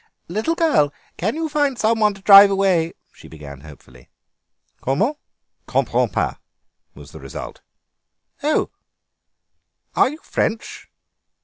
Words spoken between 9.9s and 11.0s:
are you French?